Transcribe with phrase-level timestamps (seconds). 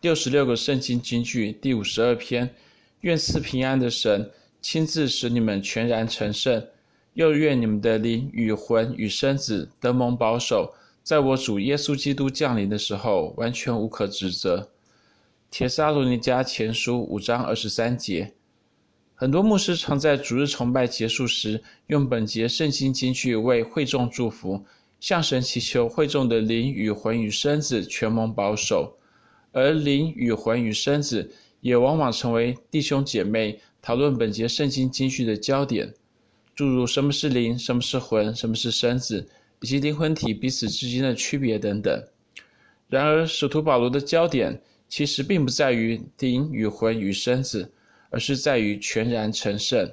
[0.00, 2.54] 六十六个圣经金句第五十二篇：
[3.02, 4.30] 愿赐平安的神
[4.62, 6.66] 亲自使你们全然成圣，
[7.12, 14.70] 又愿你们的灵与魂与身子得蒙保守，在我主耶稣基督降临的时候，完全无可指责。
[15.50, 18.32] 帖撒罗尼迦前书五章二十三节。
[19.14, 24.64] 很多牧师常在主日崇拜结束时，用本节圣经金句为会众祝福，
[24.98, 28.96] 向神祈求会众的灵与魂与身子全蒙保守，
[29.52, 31.30] 而灵与魂与身子
[31.60, 35.92] 也往往成为弟兄姐妹讨论本节圣经金句的焦点，
[36.54, 39.28] 诸如什么是灵、什么是魂、什么是身子，
[39.60, 42.04] 以及灵魂体彼此之间的区别等等。
[42.88, 47.72] 然而，使徒保罗的焦点其实并不在于灵与魂与身子。
[48.12, 49.88] 而是在于全然成圣，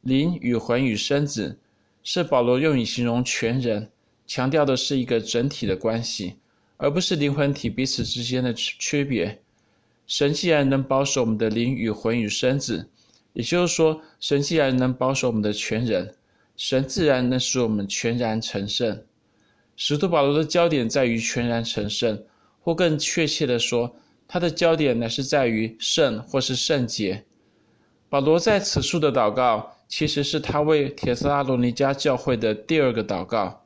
[0.00, 1.60] 灵与魂与身子，
[2.02, 3.88] 是保罗用以形容全人，
[4.26, 6.34] 强调的是一个整体的关系，
[6.76, 9.40] 而不是灵魂体彼此之间的区别。
[10.06, 12.88] 神既然能保守我们的灵与魂与身子，
[13.32, 16.14] 也就是说，神既然能保守我们的全人，
[16.56, 19.02] 神自然能使我们全然成圣。
[19.76, 22.22] 使徒保罗的焦点在于全然成圣，
[22.60, 23.96] 或更确切地说，
[24.28, 27.24] 他的焦点乃是在于圣或是圣洁。
[28.08, 33.63] 保罗在此处的祷告，其实是他为帖撒罗尼迦教会的第二个祷告。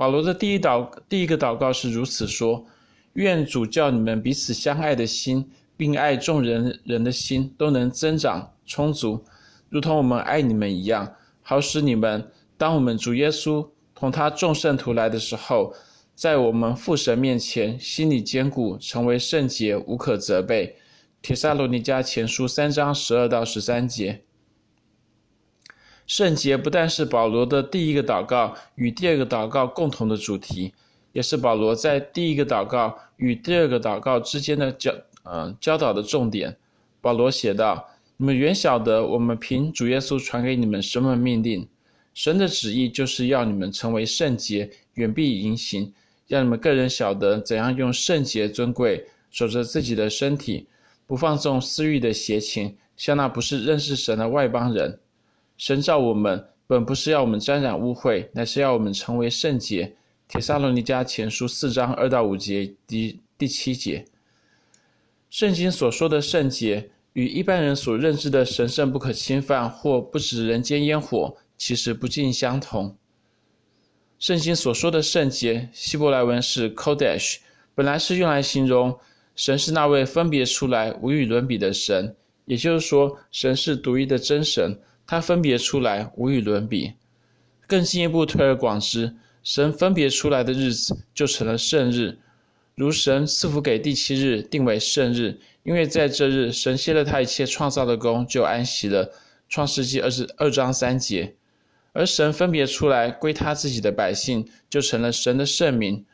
[0.00, 2.64] 保罗的第一祷第一个祷告是如此说
[3.12, 9.22] ：“愿主叫你们彼此相爱的心，并爱众人人的心，都能增长充足，
[9.68, 11.06] 如同我们爱你们一样，
[11.42, 12.26] 好使你们
[12.56, 15.74] 当我们主耶稣同他众圣徒来的时候。”
[16.16, 20.76] 在我们父神面前，心里坚固，成为圣洁，无可责备。
[21.20, 24.22] 帖撒罗尼迦前书三章十二到十三节。
[26.10, 30.74] 圣洁不但是保罗的第一个祷告与第二个祷告共同的主题，
[31.12, 36.56] 也是保罗在第一个祷告与第二个祷告之间的教呃教导的重点。
[37.00, 41.68] 保罗写道：“你们原晓得，我们凭主耶稣传给你们什么命令？
[42.12, 45.92] 神的旨意就是要你们成为圣洁，远避淫行。”
[46.26, 50.66] 让你们个人晓得怎样用圣洁尊贵守着自己的身体，
[51.06, 54.98] 不放纵私欲的邪情，像那不是认识神的外邦人。
[55.60, 59.94] 神召我们，本不是要我们沾染污秽，乃是要我们成为圣洁。
[60.26, 64.06] 铁萨罗尼迦前书四章二到五节第第七节。
[65.28, 72.96] 圣经所说的圣洁，与一般人所认知的神圣不可侵犯或不食人间烟火，其实不尽相同。
[74.18, 77.36] 圣经所说的圣洁，希伯来文是 kodesh，
[77.74, 78.98] 本来是用来形容
[79.36, 82.16] 神是那位分别出来、无与伦比的神，
[82.46, 86.92] 也就是说，神是独一的真神，他分别出来、无与伦比。
[87.66, 92.20] 更进一步推而广之，神分别出来的日子就成了圣日，
[92.76, 99.12] 如神赐福给第七日，定为圣日，因为在这日，神歇了他一切创造的工，就安息了。
[99.48, 101.34] 创世纪二十二章三节。
[101.92, 106.06] 而神分别出来归他自己的百姓，就成了神的圣名。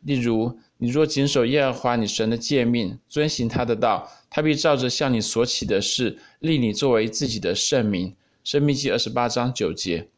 [0.00, 8.14] 例如，你若谨守耶和华你神的诫命，遵行他的道，他必照着向你所起的事，立你作为自己的圣民。
[8.44, 10.08] 申命记二十八章九节。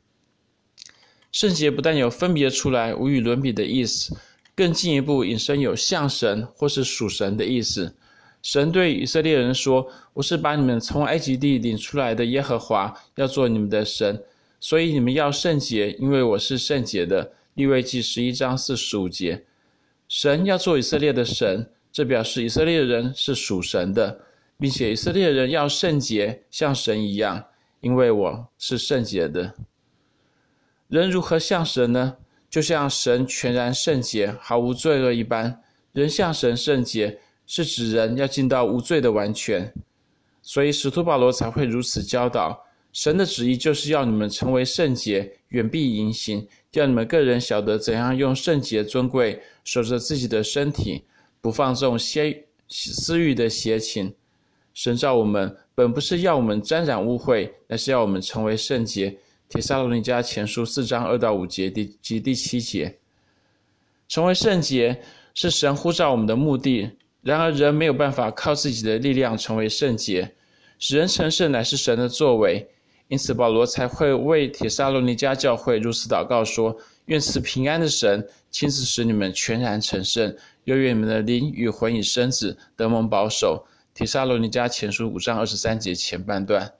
[1.30, 4.16] 圣洁不但有分别出来、无与伦比的意思，
[4.54, 7.94] 更进一步引申有像神或是属神的意思。
[8.42, 14.22] 神对以色列人说：“我是把你们从埃及地领出来的耶和华，要做你们的神。”
[14.60, 17.32] 所以你们要圣洁，因为我是圣洁的。
[17.54, 19.44] 利未记十一章四十五节，
[20.08, 24.20] 神要做以色列的神，这表示以色列人是属神的，
[24.58, 27.44] 并且以色列人要圣洁，像神一样，
[27.80, 29.54] 因为我是圣洁的。
[30.88, 32.16] 人如何像神呢？
[32.48, 35.62] 就像神全然圣洁，毫无罪恶一般。
[35.92, 39.70] 人像神圣洁，是指人要进到无罪的完全。
[40.40, 42.64] 所以使徒保罗才会如此教导。
[42.98, 51.04] 神的旨意就是要你们成为圣洁，远避淫行，叫你们个人晓得怎样用圣洁尊贵守着自己的身体，
[51.40, 52.20] 不放纵私
[52.68, 54.12] 私欲的邪情。
[54.74, 59.16] 神召我们，本不是要我们沾染污秽，乃是要我们成为圣洁。
[59.48, 62.98] 帖撒罗尼迦前书四章二到五节第及第七节，
[64.08, 65.00] 成为圣洁
[65.34, 66.90] 是神呼召我们的目的。
[67.22, 70.34] 然而人没有办法靠自己的力量成为圣洁，
[70.80, 72.68] 使人成圣乃是神的作为。
[73.08, 76.76] 因此，保罗才会为铁沙罗尼迦教会如此祷告说
[77.06, 86.70] ：“愿赐平安的神亲自使你们全然成圣，又愿你们的灵与魂与身子得蒙保守。”铁沙罗尼迦前书五章二十三节前半段。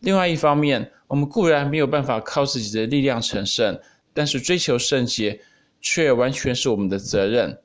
[0.00, 3.80] 另外一方面，我们固然没有办法靠自己的力量成圣，
[4.12, 5.40] 但是追求圣洁
[5.80, 7.58] 却完全是我们的责任。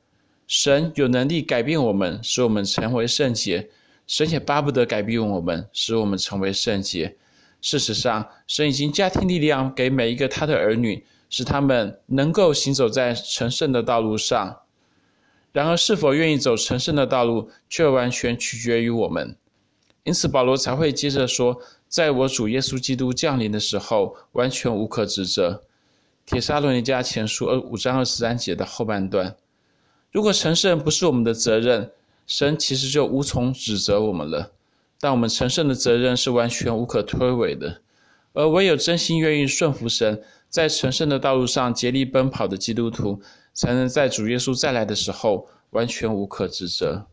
[0.48, 3.70] 神有能力改变我们，使我们成为圣洁。
[4.08, 7.16] 神也巴不得改变我们，使我们成为圣洁。
[7.64, 14.58] 事实上，神已经加添力量给每一个他的儿女，使他们能够行走在成圣的道路上。
[15.54, 19.38] 然而，是否愿意走成圣的道路，却完全取决于我们。
[20.04, 21.58] 因此，保罗才会接着说
[21.88, 25.64] ：“在我主耶稣基督降临的时候，完全无可指责。”
[26.28, 29.36] 帖撒罗尼迦前书二五章二十三节的后半段。
[30.12, 31.90] 如果成圣不是我们的责任，
[32.28, 34.52] 神其实就无从指责我们了。
[35.04, 37.82] 但我们成圣的责任是完全无可推诿的，
[38.32, 43.22] 而唯有真心愿意顺服神，在成圣的道路上竭力奔跑的基督徒，
[43.54, 47.06] 才能在主耶稣再来的时候完全无可指责。